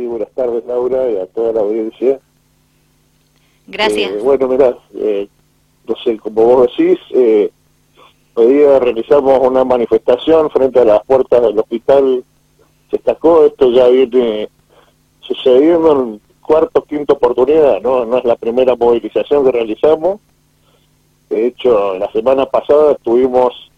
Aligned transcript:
Sí, 0.00 0.06
buenas 0.06 0.30
tardes 0.30 0.64
Laura 0.64 1.10
y 1.10 1.18
a 1.18 1.26
toda 1.26 1.52
la 1.52 1.60
audiencia. 1.60 2.18
Gracias. 3.66 4.12
Eh, 4.12 4.20
bueno, 4.22 4.48
mirá, 4.48 4.74
eh, 4.94 5.28
no 5.86 5.94
sé, 6.02 6.16
como 6.16 6.42
vos 6.42 6.70
decís, 6.70 6.98
eh, 7.10 7.50
hoy 8.32 8.46
día 8.46 8.78
realizamos 8.78 9.46
una 9.46 9.62
manifestación 9.62 10.48
frente 10.48 10.80
a 10.80 10.86
las 10.86 11.04
puertas 11.04 11.42
del 11.42 11.58
hospital 11.58 12.24
se 12.90 12.96
destacó, 12.96 13.44
esto 13.44 13.70
ya 13.70 13.88
viene 13.88 14.48
sucediendo 15.20 15.92
en 15.92 16.20
cuarto, 16.40 16.82
quinta 16.84 17.12
oportunidad, 17.12 17.82
¿no? 17.82 18.06
No 18.06 18.16
es 18.16 18.24
la 18.24 18.36
primera 18.36 18.76
movilización 18.76 19.44
que 19.44 19.52
realizamos. 19.52 20.18
De 21.28 21.46
hecho, 21.46 21.98
la 21.98 22.10
semana 22.10 22.46
pasada 22.46 22.92
estuvimos, 22.92 23.70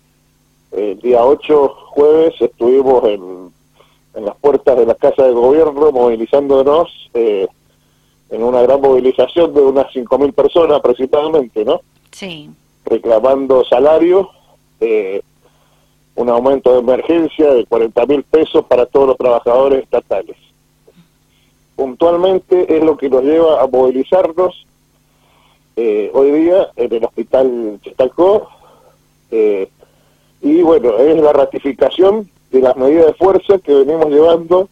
el 0.71 1.01
día 1.01 1.25
8, 1.25 1.69
jueves, 1.89 2.35
estuvimos 2.41 3.03
en, 3.09 3.51
en 4.15 4.25
las 4.27 4.37
puertas 4.37 4.77
de 4.77 4.87
la 4.87 4.95
Casa 4.95 5.25
de 5.25 5.33
Gobierno 5.33 5.91
movilizándonos 5.93 7.11
eh, 7.15 7.47
en 8.31 8.43
una 8.43 8.63
gran 8.63 8.81
movilización 8.81 9.55
de 9.55 9.61
unas 9.61 9.87
5.000 9.93 10.33
personas 10.33 10.79
aproximadamente, 10.79 11.65
¿no? 11.65 11.81
Sí. 12.11 12.51
Reclamando 12.85 13.65
salario, 13.65 14.31
eh, 14.81 15.23
un 16.15 16.29
aumento 16.29 16.73
de 16.73 16.81
emergencia 16.81 17.53
de 17.53 17.65
40 17.65 18.07
mil 18.07 18.23
pesos 18.23 18.65
para 18.67 18.87
todos 18.87 19.09
los 19.09 19.17
trabajadores 19.17 19.83
estatales. 19.83 20.37
Puntualmente 21.77 22.77
es 22.77 22.85
lo 22.85 22.97
que 22.97 23.09
nos 23.09 23.23
lleva 23.23 23.63
a 23.63 23.67
movilizarnos 23.67 24.67
eh, 25.77 26.11
hoy 26.13 26.31
día 26.33 26.69
en 26.77 26.93
el 26.93 27.05
hospital 27.05 27.79
Chetalcó 27.83 28.49
eh, 29.31 29.71
y 30.43 30.61
bueno, 30.61 30.99
es 30.99 31.17
la 31.19 31.33
ratificación 31.33 32.29
de 32.53 32.61
las 32.61 32.77
medidas 32.77 33.07
de 33.07 33.15
fuerza 33.15 33.59
que 33.59 33.73
venimos 33.75 34.07
llevando 34.09 34.69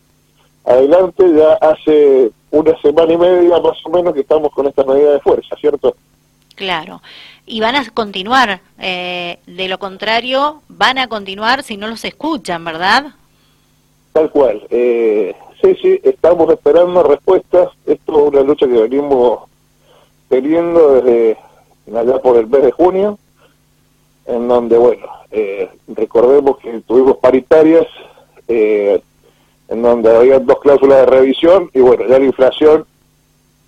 adelante 0.64 1.24
ya 1.34 1.54
hace 1.54 2.30
una 2.50 2.80
semana 2.80 3.12
y 3.12 3.16
media 3.16 3.58
más 3.58 3.78
o 3.84 3.90
menos 3.90 4.12
que 4.14 4.20
estamos 4.20 4.52
con 4.52 4.66
esta 4.66 4.84
medida 4.84 5.12
de 5.12 5.20
fuerza, 5.20 5.56
¿cierto? 5.56 5.96
Claro. 6.54 7.00
Y 7.46 7.60
van 7.60 7.74
a 7.74 7.88
continuar. 7.90 8.60
Eh, 8.78 9.38
de 9.46 9.68
lo 9.68 9.78
contrario, 9.78 10.62
van 10.68 10.98
a 10.98 11.08
continuar 11.08 11.62
si 11.62 11.76
no 11.76 11.88
los 11.88 12.04
escuchan, 12.04 12.64
¿verdad? 12.64 13.14
Tal 14.12 14.30
cual. 14.30 14.62
Eh, 14.68 15.34
sí, 15.62 15.76
sí, 15.80 16.00
estamos 16.02 16.52
esperando 16.52 17.02
respuestas. 17.02 17.70
Esto 17.86 18.12
es 18.12 18.34
una 18.34 18.42
lucha 18.42 18.66
que 18.66 18.80
venimos 18.82 19.48
teniendo 20.28 21.00
desde 21.00 21.38
allá 21.96 22.18
por 22.20 22.36
el 22.36 22.46
mes 22.46 22.62
de 22.62 22.72
junio, 22.72 23.18
en 24.26 24.46
donde, 24.46 24.76
bueno, 24.76 25.06
eh, 25.30 25.68
recordemos 25.88 26.58
que 26.58 26.80
tuvimos 26.80 27.16
paritarias, 27.18 27.86
eh, 28.48 29.00
en 29.68 29.82
donde 29.82 30.14
había 30.14 30.38
dos 30.38 30.58
cláusulas 30.60 31.00
de 31.00 31.06
revisión, 31.06 31.70
y 31.72 31.80
bueno, 31.80 32.06
ya 32.06 32.18
la 32.18 32.24
inflación 32.24 32.84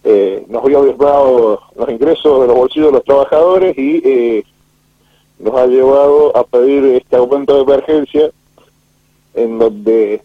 eh, 0.05 0.45
nos 0.49 0.65
había 0.65 0.79
dado 0.79 1.61
los 1.77 1.89
ingresos 1.89 2.41
de 2.41 2.47
los 2.49 2.57
bolsillos 2.57 2.89
de 2.89 2.93
los 2.93 3.05
trabajadores 3.05 3.79
y 3.79 4.03
eh, 4.05 4.45
nos 5.39 5.55
ha 5.55 5.67
llevado 5.67 6.37
a 6.37 6.45
pedir 6.45 6.85
este 6.97 7.17
aumento 7.17 7.55
de 7.55 7.63
emergencia 7.63 8.31
en 9.35 9.59
donde 9.59 10.23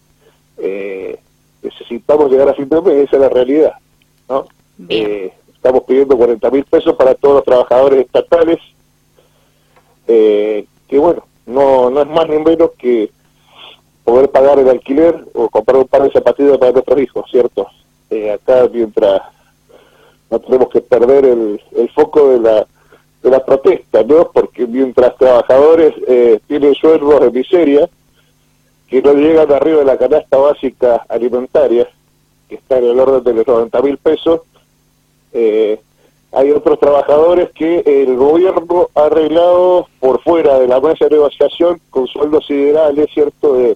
eh, 0.58 1.20
necesitamos 1.62 2.32
llegar 2.32 2.50
a 2.50 2.54
fin 2.54 2.70
de 2.70 2.82
mes, 2.82 3.08
esa 3.08 3.16
es 3.18 3.22
la 3.22 3.30
realidad. 3.30 3.74
¿no? 4.30 4.48
Eh, 4.90 5.32
estamos 5.54 5.84
pidiendo 5.84 6.18
40 6.18 6.50
mil 6.52 6.64
pesos 6.66 6.96
para 6.96 7.16
todos 7.16 7.36
los 7.36 7.44
trabajadores 7.44 8.06
estatales, 8.06 8.60
eh, 10.08 10.66
que 10.88 10.98
bueno, 10.98 11.26
no, 11.46 11.90
no 11.90 12.02
es 12.02 12.08
más 12.08 12.28
ni 12.30 12.40
menos 12.40 12.72
que 12.78 13.12
poder 14.04 14.30
pagar 14.30 14.60
el 14.60 14.70
alquiler 14.70 15.26
o 15.34 15.50
comprar 15.50 15.78
un 15.78 15.88
par 15.88 16.04
de 16.04 16.12
zapatillas 16.12 16.58
para 16.58 16.72
nuestros 16.72 17.00
hijos, 17.00 17.26
¿cierto? 17.30 17.68
acá 18.34 18.70
mientras 18.72 19.22
no 20.30 20.40
tenemos 20.40 20.70
que 20.70 20.82
perder 20.82 21.26
el, 21.26 21.62
el 21.76 21.90
foco 21.90 22.30
de 22.30 22.40
la, 22.40 22.68
de 23.22 23.30
la 23.30 23.44
protesta, 23.44 24.03
¿no? 24.03 24.31
Porque 24.31 24.66
mientras 24.68 25.16
trabajadores 25.18 25.94
eh, 26.08 26.40
tienen 26.47 26.74
sueldos 26.76 27.22
de 27.22 27.31
miseria, 27.31 27.90
que 28.88 29.02
no 29.02 29.14
llegan 29.14 29.52
arriba 29.52 29.80
de 29.80 29.86
la 29.86 29.97
canasta 29.97 30.38
básica 30.38 31.06
alimentaria, 31.09 31.88
que 32.47 32.56
está 32.56 32.78
en 32.78 32.86
el 32.86 33.00
orden 33.00 33.24
de 33.24 33.34
los 33.34 33.47
90 33.47 33.81
mil 33.81 33.97
pesos, 33.97 34.42
eh, 35.34 35.80
hay 36.38 36.52
otros 36.52 36.80
trabajadores 36.80 37.50
que 37.53 37.80
el 37.84 38.16
gobierno 38.16 38.90
ha 38.94 39.06
arreglado 39.06 39.88
por 40.00 40.22
fuera 40.22 40.59
de 40.59 40.68
la 40.68 40.80
mesa 40.80 41.06
de 41.06 41.16
negociación 41.16 41.81
con 41.90 42.06
sueldos 42.06 42.46
siderales, 42.46 43.08
¿cierto?, 43.12 43.53
de 43.53 43.75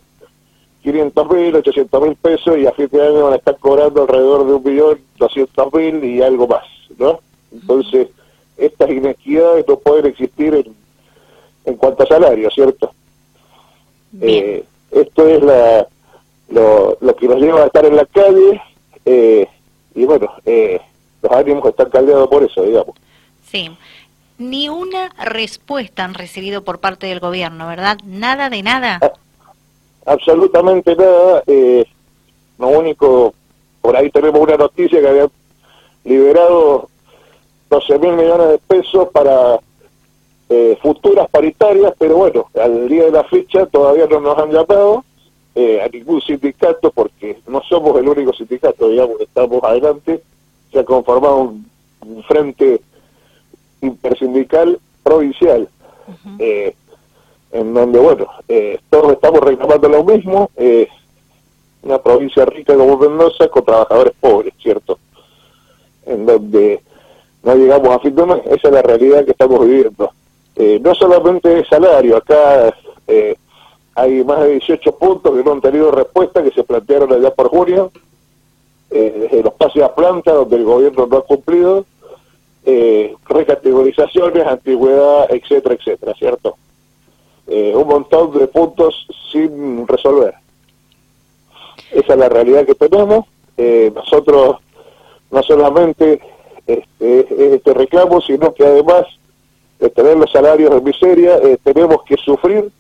500 0.84 1.30
mil, 1.32 1.56
800 1.56 2.02
mil 2.04 2.16
pesos 2.18 2.58
y 2.60 2.68
a 2.68 2.72
fin 2.72 2.88
de 2.92 3.02
año 3.02 3.24
van 3.24 3.34
a 3.34 3.38
estar 3.38 3.58
cobrando 3.58 4.04
alrededor 4.04 4.46
de 4.46 4.54
un 4.54 4.64
millón 4.64 5.00
200 5.18 5.74
mil 5.74 6.04
y 6.04 6.22
algo 6.22 6.48
más, 6.48 6.66
¿no? 7.00 7.20
Entonces, 7.52 8.10
estas 8.58 8.92
inequidades 8.92 9.68
no 9.68 9.78
pueden 9.78 10.06
existir 10.06 10.54
en, 10.54 10.76
en 11.66 11.76
cuanto 11.78 12.04
a 12.04 12.08
salario, 12.08 12.52
¿cierto? 12.52 12.92
Eh, 14.22 14.64
esto 14.92 15.28
es 15.28 15.42
la, 15.42 15.88
lo, 16.50 16.96
lo, 17.02 17.16
que 17.16 17.28
nos 17.28 17.42
lleva 17.42 17.64
a 17.64 17.66
estar 17.66 17.86
en 17.86 17.96
la 17.96 18.06
calle 18.06 18.62
eh, 19.06 19.48
y 19.96 20.06
bueno, 20.06 20.32
eh, 20.46 20.80
los 21.22 21.32
ánimos 21.32 21.66
están 21.66 21.90
caldeados 21.90 22.28
por 22.30 22.44
eso, 22.44 22.64
digamos. 22.64 22.96
Sí. 23.50 23.70
Ni 24.38 24.70
una 24.70 25.10
respuesta 25.24 26.04
han 26.04 26.14
recibido 26.14 26.64
por 26.64 26.80
parte 26.80 27.08
del 27.08 27.20
gobierno, 27.20 27.68
¿verdad? 27.68 27.98
Nada 28.04 28.50
de 28.50 28.64
nada. 28.64 29.00
Ah, 29.02 29.14
absolutamente 30.06 30.96
nada. 30.96 31.44
Eh, 31.46 31.86
lo 32.58 32.68
único, 32.70 33.34
por 33.82 33.96
ahí 33.96 34.10
tenemos 34.10 34.40
una 34.40 34.58
noticia 34.58 35.00
que 35.00 35.08
habían 35.08 35.30
liberado 36.04 36.90
12 37.70 38.00
mil 38.00 38.14
millones 38.14 38.50
de 38.50 38.58
pesos 38.60 39.10
para 39.10 39.60
eh, 40.50 40.78
futuras 40.82 41.30
paritarias, 41.30 41.94
pero 41.98 42.18
bueno, 42.18 42.48
al 42.62 42.90
día 42.90 43.06
de 43.06 43.12
la 43.12 43.24
fecha 43.24 43.66
todavía 43.68 44.08
no 44.08 44.20
nos 44.20 44.38
han 44.38 44.52
llamado 44.52 45.06
eh, 45.56 45.82
a 45.82 45.88
ningún 45.88 46.22
sindicato 46.22 46.92
porque 46.92 47.40
no 47.48 47.62
somos 47.70 47.98
el 47.98 48.10
único 48.10 48.34
sindicato, 48.34 48.90
digamos, 48.90 49.22
estamos 49.22 49.64
adelante. 49.64 50.22
Se 50.72 50.80
ha 50.80 50.86
conformado 50.86 51.38
un, 51.38 51.70
un 52.06 52.24
frente 52.24 52.82
intersindical 53.82 54.80
provincial. 55.04 55.68
Uh 56.08 56.12
-huh. 56.12 56.36
eh, 56.40 56.76
en 57.52 57.74
donde, 57.74 58.00
bueno, 58.00 58.28
eh, 58.48 58.80
todos 58.90 59.12
estamos 59.14 59.42
reclamando 59.42 59.90
lo 59.90 60.04
mismo, 60.04 60.50
eh, 60.56 60.88
una 61.84 61.98
provincia 61.98 62.46
rica 62.46 62.76
como 62.76 62.98
Mendoza 62.98 63.48
con 63.50 63.66
trabajadores 63.66 64.14
pobres, 64.20 64.54
¿cierto? 64.62 65.00
En 66.06 66.26
donde 66.26 66.82
no 67.44 67.56
llegamos 67.56 67.90
a 67.90 68.00
fin 68.00 68.16
de 68.16 68.26
mes, 68.26 68.42
esa 68.46 68.68
es 68.68 68.74
la 68.74 68.82
realidad 68.82 69.26
que 69.26 69.32
estamos 69.32 69.66
viviendo. 69.66 70.12
Eh, 70.56 70.80
no 70.82 70.94
solamente 70.96 71.60
el 71.60 71.68
salario, 71.68 72.18
acá 72.18 72.74
eh, 73.08 73.36
hay 73.96 74.24
más 74.24 74.42
de 74.42 74.52
18 74.52 74.96
puntos 74.96 75.36
que 75.36 75.44
no 75.44 75.54
han 75.54 75.62
tenido 75.62 75.92
respuesta, 75.92 76.44
que 76.44 76.52
se 76.52 76.64
plantearon 76.64 77.12
allá 77.12 77.34
por 77.34 77.50
junio, 77.50 77.92
eh, 78.92 79.42
los 79.44 79.54
pases 79.54 79.84
a 79.84 79.96
planta, 79.96 80.34
donde 80.34 80.58
el 80.58 80.66
gobierno 80.66 81.08
no 81.08 81.18
ha 81.18 81.26
cumplido, 81.26 81.86
eh, 82.66 83.16
recategorizaciones, 83.28 84.46
antigüedad, 84.46 85.32
etcétera, 85.32 85.76
etcétera, 85.76 86.14
¿cierto? 86.14 86.58
Eh, 87.48 87.74
un 87.76 87.88
montón 87.88 88.38
de 88.38 88.48
puntos 88.48 89.08
sin 89.32 89.88
resolver. 89.88 90.36
Esa 91.92 92.14
es 92.14 92.20
la 92.20 92.30
realidad 92.30 92.66
que 92.66 92.76
tenemos. 92.76 93.26
Eh, 93.58 93.92
nosotros 93.94 94.58
no 95.32 95.44
solamente 95.44 96.22
este, 96.68 97.56
este 97.56 97.74
reclamo, 97.74 98.22
sino 98.22 98.54
que 98.54 98.66
además 98.66 99.06
de 99.80 99.90
tener 99.90 100.18
los 100.18 100.32
salarios 100.32 100.72
de 100.72 100.82
miseria, 100.82 101.38
eh, 101.38 101.58
tenemos 101.64 102.04
que 102.04 102.16
sufrir 102.18 102.72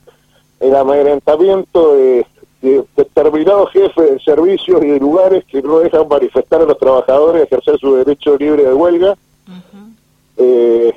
el 0.60 0.76
amedrentamiento 0.76 1.96
de, 1.96 2.26
de, 2.62 2.84
determinados 2.96 3.72
jefes 3.72 4.12
de 4.12 4.20
servicios 4.20 4.84
y 4.84 4.88
de 4.88 5.00
lugares 5.00 5.44
que 5.46 5.62
no 5.62 5.80
dejan 5.80 6.08
manifestar 6.08 6.62
a 6.62 6.66
los 6.66 6.78
trabajadores 6.78 7.44
ejercer 7.44 7.78
su 7.80 7.96
derecho 7.96 8.38
libre 8.38 8.64
de 8.64 8.74
huelga. 8.74 9.16
Uh 9.48 9.52
-huh. 9.52 9.94
eh, 10.38 10.94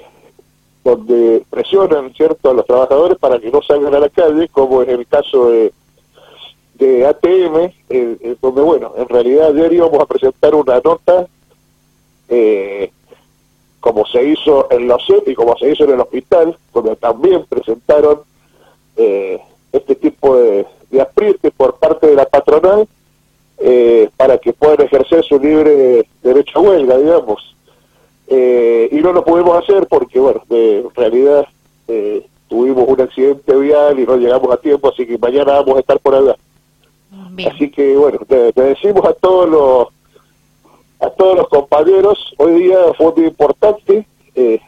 donde 0.84 1.43
presionan 1.49 2.12
cierto 2.12 2.50
a 2.50 2.55
los 2.55 2.66
trabajadores 2.66 3.16
para 3.16 3.38
que 3.38 3.50
no 3.50 3.62
salgan 3.62 3.94
a 3.94 4.00
la 4.00 4.11
calle, 4.11 4.49
como 4.49 4.82
en 4.82 4.90
el 4.90 5.06
caso 5.06 5.49
de, 5.49 5.72
de 6.75 7.06
ATM, 7.06 7.56
eh, 7.56 7.72
eh, 7.88 8.37
donde 8.40 8.60
bueno, 8.60 8.93
en 8.96 9.08
realidad 9.08 9.49
ayer 9.49 9.72
íbamos 9.72 9.99
a 10.00 10.06
presentar 10.06 10.55
una 10.55 10.81
nota, 10.84 11.26
eh, 12.28 12.90
como 13.81 14.05
se 14.06 14.25
hizo 14.25 14.70
en 14.70 14.87
los 14.87 15.05
CEP 15.06 15.28
y 15.28 15.34
como 15.34 15.56
se 15.56 15.70
hizo 15.70 15.84
en 15.84 15.93
el 15.93 16.00
hospital, 16.00 16.56
donde 16.72 16.96
también 16.96 17.44
presentaron 17.49 18.20
eh, 18.96 19.40
este 19.72 19.94
tipo 19.94 20.37
de, 20.37 20.67
de 20.94 21.02
aprietes 21.02 21.52
por 21.56 21.76
parte 21.79 22.06
de 22.06 22.14
la 22.14 22.25
patronal 22.25 22.88
eh, 23.58 24.08
para 24.17 24.38
que 24.38 24.52
puedan 24.52 24.81
ejercer 24.81 25.25
su 25.25 25.38
libre 25.38 26.06
derecho 26.23 26.58
a 26.58 26.62
huelga, 26.62 26.96
digamos 26.96 27.55
eh, 28.26 28.88
y 28.91 28.96
no 28.96 29.12
lo 29.12 29.25
pudimos 29.25 29.62
hacer 29.62 29.87
porque, 29.87 30.19
bueno, 30.19 30.43
de 30.49 30.85
realidad 30.94 31.46
eh, 31.88 32.26
tuvimos 32.49 32.88
un 32.88 33.00
accidente 33.00 33.55
vial 33.56 33.99
y 33.99 34.06
no 34.06 34.17
llegamos 34.17 34.50
a 34.50 34.56
tiempo, 34.56 34.88
así 34.88 35.06
que 35.06 35.19
mañana 35.19 35.52
vamos 35.52 35.76
a 35.76 35.81
estar 35.81 35.99
por 35.99 36.14
allá. 36.14 36.37
Bien. 37.31 37.52
Así 37.52 37.70
que, 37.70 37.96
bueno, 37.96 38.19
te, 38.26 38.52
decimos 38.52 39.05
a 39.05 39.12
todos 39.12 39.49
los, 39.49 39.88
a 41.00 41.11
todos 41.11 41.37
los 41.37 41.49
compañeros, 41.49 42.35
hoy 42.38 42.62
día 42.62 42.79
fue 42.96 43.12
muy 43.14 43.26
importante, 43.26 44.06
eh, 44.35 44.61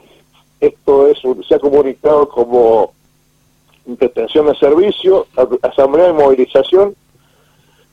esto 0.60 1.08
es 1.08 1.18
se 1.48 1.54
ha 1.54 1.58
comunicado 1.58 2.28
como 2.28 2.92
detención 3.86 4.46
de 4.46 4.56
servicio, 4.56 5.26
asamblea 5.62 6.08
de 6.08 6.12
movilización, 6.12 6.94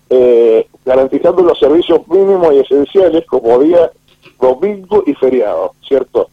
eh, 0.10 0.68
garantizando 0.84 1.44
los 1.44 1.58
servicios 1.60 2.08
mínimos 2.08 2.54
y 2.54 2.60
esenciales 2.60 3.26
como 3.26 3.60
día 3.60 3.92
domingo 4.40 5.04
y 5.06 5.14
feriado, 5.14 5.74
¿cierto? 5.88 6.30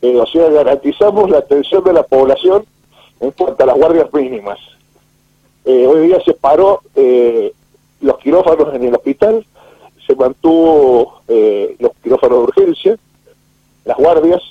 Eh, 0.00 0.16
o 0.16 0.26
sea, 0.26 0.48
garantizamos 0.48 1.30
la 1.30 1.38
atención 1.38 1.84
de 1.84 1.92
la 1.92 2.02
población 2.02 2.64
en 3.20 3.30
cuanto 3.32 3.62
a 3.62 3.66
las 3.66 3.76
guardias 3.76 4.12
mínimas. 4.12 4.58
Eh, 5.64 5.86
hoy 5.86 6.08
día 6.08 6.20
se 6.24 6.34
paró 6.34 6.80
los 8.00 8.18
quirófanos 8.18 8.74
en 8.74 8.84
el 8.84 8.94
hospital, 8.94 9.44
se 10.06 10.14
mantuvo 10.14 11.20
los 11.78 11.92
quirófanos 12.02 12.38
de 12.38 12.44
urgencia, 12.44 12.98
las 13.84 13.96
guardias, 13.96 14.42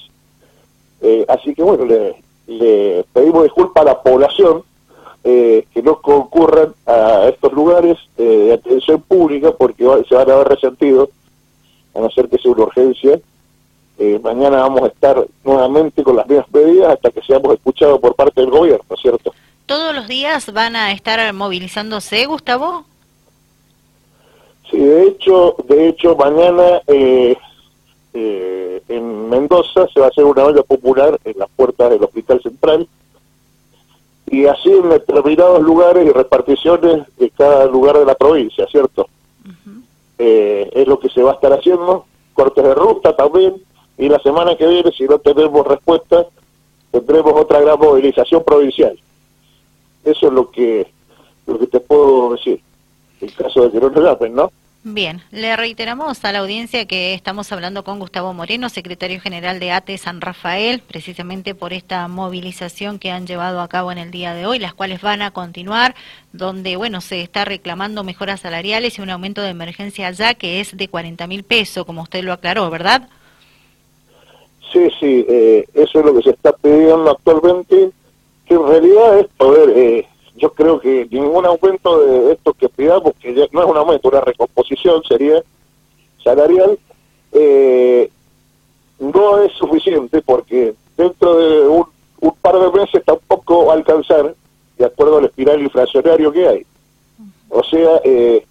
así 1.27 1.55
que 1.55 1.63
bueno, 1.63 1.85
le, 1.85 2.15
le 2.47 3.05
pedimos 3.13 3.43
disculpas 3.43 3.81
a 3.81 3.85
la 3.85 4.01
población 4.01 4.63
eh, 5.23 5.67
que 5.73 5.81
no 5.81 6.01
concurran 6.01 6.73
a 6.85 7.27
estos 7.27 7.51
lugares 7.51 7.97
eh, 8.17 8.23
de 8.23 8.53
atención 8.53 9.01
pública 9.01 9.51
porque 9.51 9.83
se 10.07 10.15
van 10.15 10.31
a 10.31 10.35
ver 10.35 10.47
resentidos, 10.47 11.09
a 11.93 11.99
no 11.99 12.09
ser 12.09 12.29
que 12.29 12.37
sea 12.37 12.51
una 12.51 12.63
urgencia. 12.63 13.19
Eh, 13.99 14.19
mañana 14.23 14.57
vamos 14.57 14.83
a 14.83 14.87
estar 14.87 15.25
nuevamente 15.43 16.03
con 16.03 16.15
las 16.15 16.27
mismas 16.27 16.51
medidas 16.53 16.93
hasta 16.93 17.09
que 17.11 17.21
seamos 17.23 17.53
escuchados 17.53 17.99
por 17.99 18.15
parte 18.15 18.41
del 18.41 18.51
gobierno, 18.51 18.95
¿cierto? 19.01 19.33
¿Todos 19.65 19.93
los 19.93 20.07
días 20.07 20.53
van 20.53 20.75
a 20.77 20.93
estar 20.93 21.33
movilizándose, 21.33 22.25
Gustavo? 22.25 22.85
Sí, 24.71 24.77
de 24.77 25.07
hecho, 25.07 25.55
de 25.67 25.89
hecho 25.89 26.15
mañana 26.15 26.81
eh, 26.87 27.35
eh, 28.19 28.81
en 28.87 29.29
Mendoza 29.29 29.87
se 29.93 29.99
va 29.99 30.07
a 30.07 30.09
hacer 30.09 30.23
una 30.23 30.43
olla 30.43 30.63
popular 30.63 31.19
en 31.23 31.37
las 31.37 31.47
puertas 31.55 31.91
del 31.91 32.03
Hospital 32.03 32.41
Central 32.41 32.87
y 34.25 34.45
así 34.45 34.71
en 34.71 34.89
determinados 34.89 35.61
lugares 35.61 36.03
y 36.07 36.11
reparticiones 36.11 37.03
de 37.17 37.29
cada 37.29 37.67
lugar 37.67 37.99
de 37.99 38.05
la 38.05 38.15
provincia, 38.15 38.65
¿cierto? 38.71 39.07
Eh, 40.17 40.67
es 40.73 40.87
lo 40.87 40.99
que 40.99 41.09
se 41.09 41.21
va 41.21 41.31
a 41.31 41.33
estar 41.35 41.53
haciendo, 41.53 42.05
cortes 42.33 42.63
de 42.63 42.73
ruta 42.73 43.15
también, 43.15 43.61
y 43.99 44.09
la 44.09 44.17
semana 44.19 44.57
que 44.57 44.65
viene, 44.65 44.91
si 44.91 45.03
no 45.03 45.19
tenemos 45.19 45.67
respuesta, 45.67 46.25
tendremos 46.89 47.33
otra 47.35 47.61
gran 47.61 47.77
movilización 47.77 48.43
provincial. 48.43 48.97
Eso 50.03 50.27
es 50.27 50.33
lo 50.33 50.49
que, 50.49 50.87
lo 51.45 51.59
que 51.59 51.67
te 51.67 51.79
puedo 51.79 52.31
decir, 52.31 52.59
en 53.21 53.29
caso 53.29 53.61
de 53.61 53.71
que 53.71 53.79
no 53.79 53.91
nos 53.91 54.03
llamen, 54.03 54.33
¿no? 54.33 54.51
Bien, 54.93 55.21
le 55.31 55.53
reiteramos 55.57 56.23
a 56.23 56.31
la 56.31 56.39
audiencia 56.39 56.85
que 56.85 57.13
estamos 57.13 57.51
hablando 57.51 57.83
con 57.83 57.99
Gustavo 57.99 58.33
Moreno, 58.33 58.69
secretario 58.69 59.19
general 59.19 59.59
de 59.59 59.71
ATE 59.71 59.97
San 59.97 60.21
Rafael, 60.21 60.79
precisamente 60.79 61.53
por 61.53 61.73
esta 61.73 62.07
movilización 62.07 62.97
que 62.97 63.11
han 63.11 63.27
llevado 63.27 63.59
a 63.59 63.67
cabo 63.67 63.91
en 63.91 63.97
el 63.97 64.11
día 64.11 64.33
de 64.33 64.45
hoy, 64.45 64.59
las 64.59 64.73
cuales 64.73 65.01
van 65.01 65.21
a 65.21 65.31
continuar, 65.31 65.93
donde, 66.31 66.77
bueno, 66.77 67.01
se 67.01 67.19
está 67.19 67.43
reclamando 67.43 68.05
mejoras 68.05 68.39
salariales 68.39 68.97
y 68.97 69.01
un 69.01 69.09
aumento 69.09 69.41
de 69.41 69.49
emergencia 69.49 70.09
ya 70.11 70.35
que 70.35 70.61
es 70.61 70.77
de 70.77 70.87
40 70.87 71.27
mil 71.27 71.43
pesos, 71.43 71.85
como 71.85 72.03
usted 72.03 72.23
lo 72.23 72.31
aclaró, 72.31 72.69
¿verdad? 72.69 73.09
Sí, 74.71 74.87
sí, 75.01 75.25
eh, 75.27 75.65
eso 75.73 75.99
es 75.99 76.05
lo 76.05 76.15
que 76.15 76.23
se 76.23 76.29
está 76.29 76.53
pidiendo 76.53 77.11
actualmente, 77.11 77.91
que 78.45 78.53
en 78.53 78.65
realidad 78.65 79.19
es 79.19 79.27
poder... 79.35 79.69
Eh, 79.77 80.07
yo 80.37 80.51
creo 80.53 80.79
que 80.79 81.07
ningún 81.09 81.45
aumento 81.45 81.99
de 81.99 82.33
esto 82.33 82.53
que 82.53 82.69
pidamos, 82.69 83.13
que 83.19 83.33
ya 83.33 83.45
no 83.51 83.63
es 83.63 83.67
un 83.67 83.77
aumento, 83.77 84.09
una 84.09 84.21
recomposición 84.21 85.03
sería 85.03 85.43
salarial, 86.23 86.77
eh, 87.31 88.09
no 88.99 89.41
es 89.41 89.51
suficiente 89.53 90.21
porque 90.21 90.75
dentro 90.95 91.37
de 91.37 91.67
un, 91.67 91.85
par 92.41 92.59
de 92.59 92.71
meses 92.71 93.03
tampoco 93.03 93.65
va 93.65 93.73
a 93.73 93.77
alcanzar, 93.77 94.35
de 94.77 94.85
acuerdo 94.85 95.17
al 95.17 95.25
espiral 95.25 95.61
inflacionario 95.61 96.31
que 96.31 96.47
hay. 96.47 96.65
O 97.49 97.63
sea, 97.63 98.01
eh, 98.03 98.45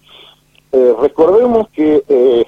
eh, 0.71 0.93
recordemos 0.99 1.69
que 1.69 2.45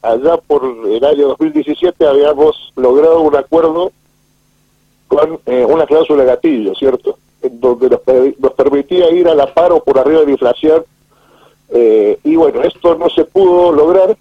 allá 0.00 0.36
por 0.38 0.64
el 0.64 1.04
año 1.04 1.28
2017 1.28 2.06
habíamos 2.06 2.72
logrado 2.76 3.20
un 3.20 3.36
acuerdo 3.36 3.92
con 5.08 5.40
una 5.46 5.86
cláusula 5.86 6.24
gatillo, 6.24 6.74
¿cierto? 6.74 7.17
Donde 7.60 7.90
nos, 7.90 8.52
permitía 8.52 9.10
ir 9.10 9.28
a 9.28 9.34
la 9.34 9.52
paro 9.52 9.82
por 9.82 9.98
arriba 9.98 10.20
de 10.20 10.26
la 10.26 10.32
inflación. 10.32 10.84
Eh, 11.70 12.18
y 12.24 12.36
bueno, 12.36 12.62
esto 12.62 12.94
no 12.94 13.08
se 13.10 13.24
pudo 13.24 13.72
lograr, 13.72 14.16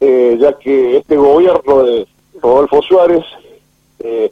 eh, 0.00 0.36
ya 0.40 0.58
que 0.58 0.98
este 0.98 1.16
gobierno 1.16 1.84
de 1.84 2.06
Rodolfo 2.40 2.82
Suárez 2.82 3.24
eh, 4.00 4.30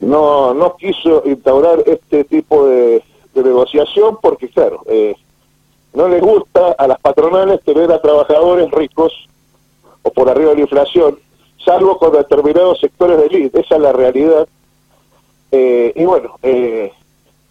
no, 0.00 0.52
no 0.54 0.76
quiso 0.76 1.22
instaurar 1.24 1.82
este 1.86 2.24
tipo 2.24 2.66
de, 2.66 3.02
negociación 3.34 4.18
porque, 4.22 4.48
claro, 4.48 4.82
no 5.92 6.08
les 6.08 6.22
gusta 6.22 6.70
a 6.78 6.86
las 6.86 7.00
patronales 7.00 7.60
tener 7.64 7.90
a 7.90 8.00
trabajadores 8.00 8.70
ricos 8.70 9.12
o 10.02 10.10
por 10.10 10.28
arriba 10.28 10.50
de 10.50 10.56
la 10.56 10.60
inflación, 10.62 11.18
salvo 11.64 11.98
con 11.98 12.12
determinados 12.12 12.78
sectores 12.78 13.18
de 13.18 13.26
élite. 13.26 13.60
Esa 13.60 13.74
es 13.74 13.80
la 13.80 13.92
realidad 13.92 14.46
eh, 15.56 15.92
y 15.94 16.04
bueno, 16.04 16.36
eh, 16.42 16.92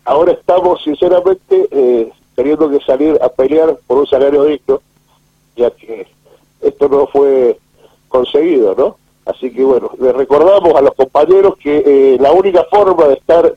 ahora 0.03 0.33
estamos 0.33 0.83
sinceramente 0.83 1.69
eh, 1.71 2.11
teniendo 2.35 2.69
que 2.69 2.81
salir 2.81 3.17
a 3.21 3.29
pelear 3.29 3.77
por 3.87 3.99
un 3.99 4.07
salario 4.07 4.43
digno, 4.43 4.81
ya 5.55 5.71
que 5.71 6.05
esto 6.59 6.89
no 6.89 7.07
fue 7.07 7.57
conseguido, 8.09 8.75
¿no? 8.75 8.97
Así 9.25 9.53
que 9.53 9.63
bueno, 9.63 9.89
le 10.01 10.11
recordamos 10.11 10.75
a 10.75 10.81
los 10.81 10.93
compañeros 10.95 11.55
que 11.55 12.17
la 12.19 12.33
única 12.33 12.65
forma 12.65 13.07
de 13.07 13.13
estar 13.13 13.53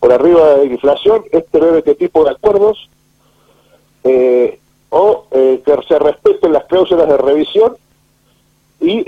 por 0.00 0.12
arriba 0.12 0.54
de 0.54 0.66
la 0.66 0.72
inflación 0.72 1.24
es 1.30 1.46
tener 1.48 1.74
este 1.74 1.94
tipo 1.94 2.24
de 2.24 2.30
acuerdos 2.30 2.88
o 4.88 5.26
que 5.30 5.78
se 5.86 5.98
respeten 5.98 6.54
las 6.54 6.64
cláusulas 6.64 7.06
de 7.06 7.16
revisión 7.18 7.76
y 8.80 9.04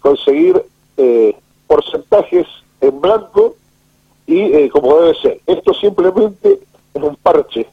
conseguir 0.00 0.64
porcentajes 1.68 2.48
en 2.80 3.00
blanco 3.00 3.54
y 4.28 4.40
eh, 4.42 4.68
como 4.68 5.00
debe 5.00 5.14
ser. 5.18 5.40
Esto 5.46 5.72
simplemente 5.72 6.60
es 6.94 7.02
un 7.02 7.16
parche, 7.16 7.66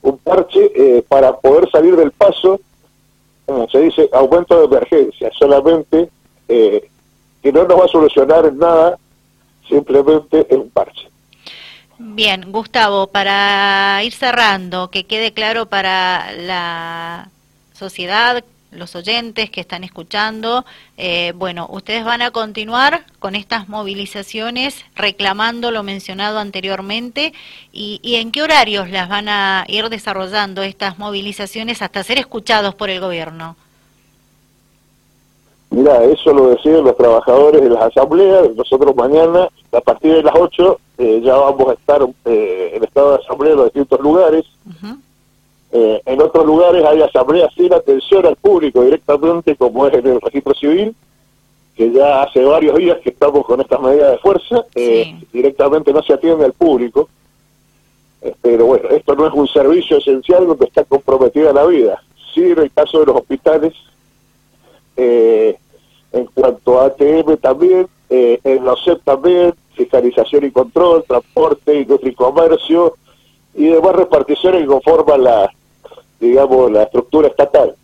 un 0.00 0.16
parche 0.18 0.72
eh, 0.74 1.04
para 1.06 1.36
poder 1.36 1.70
salir 1.70 1.94
del 1.94 2.10
paso, 2.10 2.58
como 3.44 3.68
se 3.68 3.80
dice, 3.80 4.08
aumento 4.12 4.58
de 4.58 4.64
emergencia, 4.64 5.30
solamente 5.38 6.08
eh, 6.48 6.88
que 7.42 7.52
no 7.52 7.64
nos 7.64 7.78
va 7.78 7.84
a 7.84 7.88
solucionar 7.88 8.50
nada, 8.54 8.98
simplemente 9.68 10.46
es 10.48 10.56
un 10.56 10.70
parche. 10.70 11.06
Bien, 11.98 12.50
Gustavo, 12.50 13.08
para 13.08 14.02
ir 14.04 14.14
cerrando, 14.14 14.88
que 14.88 15.04
quede 15.04 15.34
claro 15.34 15.66
para 15.66 16.32
la 16.32 17.28
sociedad 17.74 18.42
los 18.70 18.94
oyentes 18.94 19.50
que 19.50 19.60
están 19.60 19.84
escuchando, 19.84 20.64
eh, 20.96 21.32
bueno, 21.36 21.66
ustedes 21.70 22.04
van 22.04 22.22
a 22.22 22.30
continuar 22.30 23.04
con 23.18 23.34
estas 23.34 23.68
movilizaciones 23.68 24.84
reclamando 24.94 25.70
lo 25.70 25.82
mencionado 25.82 26.38
anteriormente 26.38 27.32
y, 27.72 28.00
en 28.16 28.32
qué 28.32 28.42
horarios 28.42 28.90
las 28.90 29.08
van 29.08 29.28
a 29.28 29.64
ir 29.68 29.88
desarrollando 29.88 30.62
estas 30.62 30.98
movilizaciones 30.98 31.82
hasta 31.82 32.02
ser 32.02 32.18
escuchados 32.18 32.74
por 32.74 32.90
el 32.90 33.00
gobierno. 33.00 33.56
Mira, 35.70 36.02
eso 36.04 36.32
lo 36.32 36.48
deciden 36.48 36.84
los 36.84 36.96
trabajadores 36.96 37.62
de 37.62 37.68
las 37.68 37.82
asambleas. 37.84 38.54
Nosotros 38.56 38.96
mañana, 38.96 39.48
a 39.72 39.80
partir 39.80 40.14
de 40.14 40.22
las 40.22 40.34
8, 40.34 40.80
eh, 40.98 41.20
ya 41.22 41.36
vamos 41.36 41.68
a 41.68 41.72
estar 41.74 42.02
eh, 42.24 42.72
en 42.74 42.84
estado 42.84 43.12
de 43.12 43.22
asamblea 43.22 43.52
en 43.52 43.58
los 43.58 43.66
distintos 43.66 44.00
lugares. 44.00 44.44
Eh, 46.18 46.20
en 46.20 46.22
otros 46.22 46.46
lugares 46.46 46.84
hay 46.84 47.02
asambleas 47.02 47.52
sin 47.54 47.72
atención 47.72 48.26
al 48.26 48.36
público 48.36 48.82
directamente, 48.82 49.56
como 49.56 49.86
es 49.86 49.94
en 49.94 50.06
el 50.06 50.20
registro 50.20 50.54
civil, 50.54 50.94
que 51.76 51.92
ya 51.92 52.22
hace 52.22 52.44
varios 52.44 52.76
días 52.76 52.98
que 52.98 53.10
estamos 53.10 53.46
con 53.46 53.60
estas 53.60 53.80
medidas 53.80 54.12
de 54.12 54.18
fuerza, 54.18 54.64
eh, 54.74 55.16
directamente 55.32 55.92
no 55.92 56.02
se 56.02 56.12
atiende 56.12 56.44
al 56.44 56.52
público. 56.52 57.08
Eh, 58.20 58.34
pero 58.42 58.66
bueno, 58.66 58.88
esto 58.90 59.14
no 59.14 59.26
es 59.26 59.32
un 59.32 59.46
servicio 59.46 59.98
esencial 59.98 60.46
donde 60.46 60.66
está 60.66 60.84
comprometida 60.84 61.52
la 61.52 61.66
vida. 61.66 62.02
Sí, 62.34 62.42
en 62.42 62.58
el 62.58 62.72
caso 62.72 63.00
de 63.00 63.06
los 63.06 63.16
hospitales, 63.16 63.74
en 64.96 66.26
cuanto 66.34 66.80
a 66.80 66.86
ATM 66.86 67.36
también, 67.36 67.86
en 68.10 68.64
los 68.64 68.82
CEP 68.84 69.04
también, 69.04 69.54
fiscalización 69.74 70.44
y 70.44 70.50
control, 70.50 71.04
transporte, 71.06 71.80
industria 71.80 72.10
y 72.10 72.14
comercio, 72.14 72.94
y 73.54 73.66
demás 73.66 73.94
reparticiones 73.94 74.62
que 74.62 74.66
conforman 74.66 75.22
la, 75.22 75.52
digamos, 76.20 76.70
la 76.70 76.84
estructura 76.84 77.28
estatal. 77.28 77.74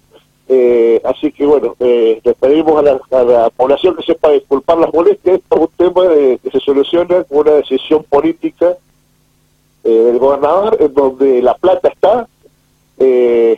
Eh, 0.46 1.00
así 1.04 1.32
que 1.32 1.46
bueno, 1.46 1.74
eh, 1.80 2.20
les 2.22 2.34
pedimos 2.36 2.84
a 3.10 3.22
la, 3.24 3.50
población 3.50 3.96
que 3.96 4.02
sepa 4.02 4.30
disculpar 4.30 4.76
las 4.76 4.92
molestias, 4.92 5.36
esto 5.36 5.56
es 5.56 5.60
un 5.62 5.68
tema 5.76 6.08
de, 6.08 6.38
que 6.38 6.50
se 6.50 6.60
soluciona 6.60 7.24
con 7.24 7.38
una 7.38 7.52
decisión 7.52 8.04
política 8.04 8.76
eh, 9.84 9.88
del 9.88 10.18
gobernador, 10.18 10.76
en 10.80 10.92
donde 10.92 11.40
la 11.40 11.54
plata 11.54 11.88
está, 11.88 12.28
de 12.98 13.52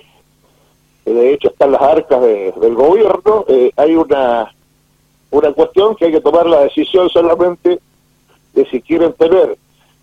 hecho 1.04 1.35
hecho 1.35 1.49
está 1.49 1.64
en 1.66 1.73
las 1.73 1.83
arcas 1.83 2.21
del 2.21 2.75
gobierno, 2.75 3.45
eh, 3.49 3.71
hay 3.76 3.97
una, 3.97 4.54
una 5.30 5.52
cuestión 5.52 5.97
que 5.97 6.06
hay 6.06 6.12
que 6.12 6.21
tomar 6.21 6.47
la 6.47 6.61
decisión 6.61 7.09
solamente 7.11 7.80
de 8.54 8.66
si 8.66 8.80
quieren 8.80 9.12
tener 9.14 9.56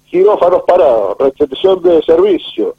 quirófanos 0.10 0.64
parados, 0.64 1.18
restricción 1.18 1.82
de 1.82 2.02
servicio 2.04 2.76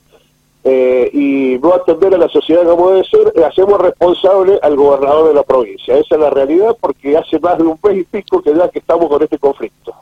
eh, 0.64 1.10
y 1.12 1.58
no 1.58 1.74
atender 1.74 2.14
a 2.14 2.18
la 2.18 2.28
sociedad 2.28 2.64
como 2.64 2.90
debe 2.90 3.04
ser, 3.04 3.32
eh, 3.36 3.44
hacemos 3.44 3.80
responsable 3.80 4.58
al 4.62 4.76
gobernador 4.76 5.28
de 5.28 5.34
la 5.34 5.42
provincia. 5.42 5.96
Esa 5.96 6.14
es 6.14 6.20
la 6.20 6.30
realidad 6.30 6.76
porque 6.80 7.16
hace 7.16 7.38
más 7.38 7.58
de 7.58 7.64
un 7.64 7.78
mes 7.82 7.98
y 7.98 8.04
pico 8.04 8.42
que 8.42 8.54
ya 8.54 8.68
que 8.70 8.78
estamos 8.78 9.08
con 9.08 9.22
este 9.22 9.38
conflicto. 9.38 9.94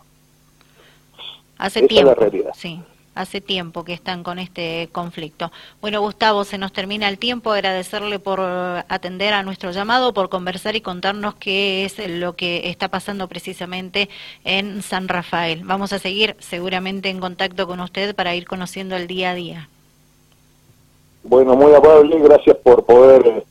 Hace 1.58 1.82
tiempo. 1.86 2.10
Es 2.10 2.16
la 2.16 2.22
realidad. 2.22 2.52
Sí 2.54 2.80
hace 3.14 3.40
tiempo 3.40 3.84
que 3.84 3.92
están 3.92 4.22
con 4.22 4.38
este 4.38 4.88
conflicto. 4.92 5.52
Bueno, 5.80 6.00
Gustavo, 6.00 6.44
se 6.44 6.58
nos 6.58 6.72
termina 6.72 7.08
el 7.08 7.18
tiempo. 7.18 7.52
Agradecerle 7.52 8.18
por 8.18 8.40
atender 8.40 9.34
a 9.34 9.42
nuestro 9.42 9.70
llamado, 9.70 10.14
por 10.14 10.28
conversar 10.28 10.76
y 10.76 10.80
contarnos 10.80 11.34
qué 11.34 11.84
es 11.84 11.98
lo 12.08 12.36
que 12.36 12.70
está 12.70 12.88
pasando 12.88 13.28
precisamente 13.28 14.08
en 14.44 14.82
San 14.82 15.08
Rafael. 15.08 15.62
Vamos 15.64 15.92
a 15.92 15.98
seguir 15.98 16.36
seguramente 16.38 17.08
en 17.10 17.20
contacto 17.20 17.66
con 17.66 17.80
usted 17.80 18.14
para 18.14 18.34
ir 18.34 18.46
conociendo 18.46 18.96
el 18.96 19.06
día 19.06 19.30
a 19.30 19.34
día. 19.34 19.68
Bueno, 21.24 21.54
muy 21.54 21.74
amable, 21.74 22.18
gracias 22.20 22.56
por 22.58 22.84
poder 22.84 23.26
eh, 23.26 23.44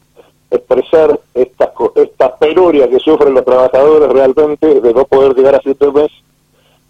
expresar 0.51 1.19
estas 1.33 1.69
esta 1.95 2.37
penurias 2.37 2.89
que 2.89 2.99
sufren 2.99 3.33
los 3.33 3.45
trabajadores 3.45 4.09
realmente 4.09 4.81
de 4.81 4.93
no 4.93 5.05
poder 5.05 5.33
llegar 5.33 5.55
a 5.55 5.61
siete 5.61 5.89
mes 5.91 6.11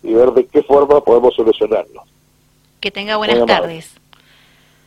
y 0.04 0.14
ver 0.14 0.32
de 0.32 0.46
qué 0.48 0.64
forma 0.64 1.02
podemos 1.02 1.36
solucionarlo. 1.36 2.04
Que 2.80 2.90
tenga 2.90 3.18
buenas 3.18 3.46
tardes. 3.46 3.94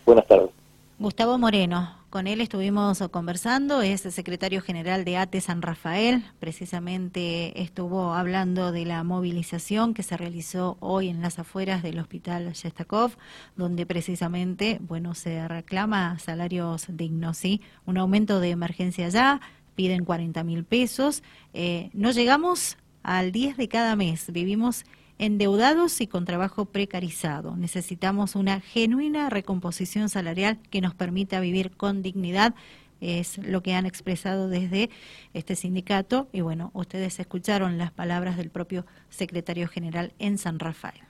Buenas 0.04 0.26
tardes. 0.26 0.50
Gustavo 0.98 1.38
Moreno, 1.38 1.94
con 2.14 2.28
él 2.28 2.40
estuvimos 2.40 3.02
conversando, 3.10 3.82
es 3.82 4.06
el 4.06 4.12
secretario 4.12 4.60
general 4.60 5.04
de 5.04 5.16
ATE 5.16 5.40
San 5.40 5.62
Rafael, 5.62 6.22
precisamente 6.38 7.60
estuvo 7.60 8.14
hablando 8.14 8.70
de 8.70 8.84
la 8.84 9.02
movilización 9.02 9.94
que 9.94 10.04
se 10.04 10.16
realizó 10.16 10.76
hoy 10.78 11.08
en 11.08 11.22
las 11.22 11.40
afueras 11.40 11.82
del 11.82 11.98
hospital 11.98 12.52
Yestakov, 12.52 13.16
donde 13.56 13.84
precisamente, 13.84 14.78
bueno, 14.80 15.16
se 15.16 15.48
reclama 15.48 16.16
salarios 16.20 16.86
dignos, 16.88 17.36
¿sí? 17.36 17.60
Un 17.84 17.98
aumento 17.98 18.38
de 18.38 18.50
emergencia 18.50 19.08
ya, 19.08 19.40
piden 19.74 20.04
40 20.04 20.44
mil 20.44 20.62
pesos, 20.62 21.24
eh, 21.52 21.90
no 21.94 22.12
llegamos 22.12 22.76
al 23.02 23.32
10 23.32 23.56
de 23.56 23.66
cada 23.66 23.96
mes, 23.96 24.30
vivimos 24.30 24.84
endeudados 25.24 26.00
y 26.00 26.06
con 26.06 26.24
trabajo 26.24 26.66
precarizado. 26.66 27.56
Necesitamos 27.56 28.36
una 28.36 28.60
genuina 28.60 29.30
recomposición 29.30 30.08
salarial 30.08 30.58
que 30.70 30.80
nos 30.80 30.94
permita 30.94 31.40
vivir 31.40 31.70
con 31.70 32.02
dignidad. 32.02 32.54
Es 33.00 33.38
lo 33.38 33.62
que 33.62 33.74
han 33.74 33.86
expresado 33.86 34.48
desde 34.48 34.90
este 35.32 35.56
sindicato 35.56 36.28
y 36.32 36.42
bueno, 36.42 36.70
ustedes 36.74 37.18
escucharon 37.20 37.78
las 37.78 37.90
palabras 37.90 38.36
del 38.36 38.50
propio 38.50 38.86
secretario 39.08 39.68
general 39.68 40.12
en 40.18 40.38
San 40.38 40.58
Rafael. 40.58 41.00